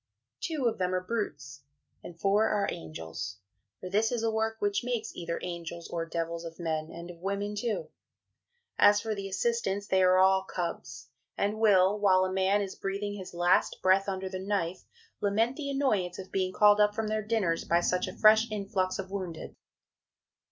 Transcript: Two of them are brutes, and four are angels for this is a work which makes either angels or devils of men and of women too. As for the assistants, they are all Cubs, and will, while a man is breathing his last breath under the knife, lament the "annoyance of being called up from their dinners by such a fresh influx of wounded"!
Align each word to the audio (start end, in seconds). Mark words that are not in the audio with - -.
Two 0.41 0.65
of 0.65 0.79
them 0.79 0.95
are 0.95 1.03
brutes, 1.03 1.61
and 2.03 2.19
four 2.19 2.47
are 2.47 2.67
angels 2.71 3.37
for 3.79 3.87
this 3.87 4.11
is 4.11 4.23
a 4.23 4.31
work 4.31 4.55
which 4.57 4.83
makes 4.83 5.15
either 5.15 5.37
angels 5.43 5.87
or 5.89 6.07
devils 6.07 6.43
of 6.43 6.57
men 6.59 6.89
and 6.91 7.11
of 7.11 7.19
women 7.19 7.55
too. 7.55 7.87
As 8.79 8.99
for 8.99 9.13
the 9.13 9.27
assistants, 9.27 9.85
they 9.85 10.01
are 10.01 10.17
all 10.17 10.43
Cubs, 10.43 11.09
and 11.37 11.59
will, 11.59 11.99
while 11.99 12.25
a 12.25 12.33
man 12.33 12.63
is 12.63 12.73
breathing 12.73 13.13
his 13.13 13.35
last 13.35 13.79
breath 13.83 14.09
under 14.09 14.27
the 14.27 14.39
knife, 14.39 14.85
lament 15.19 15.55
the 15.55 15.69
"annoyance 15.69 16.17
of 16.17 16.31
being 16.31 16.51
called 16.51 16.81
up 16.81 16.95
from 16.95 17.07
their 17.07 17.21
dinners 17.23 17.63
by 17.63 17.79
such 17.81 18.07
a 18.07 18.17
fresh 18.17 18.49
influx 18.49 18.97
of 18.97 19.11
wounded"! 19.11 19.55